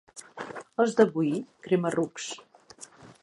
Els 0.83 0.95
de 1.01 1.05
Boí, 1.17 1.29
crema-rucs. 1.67 2.31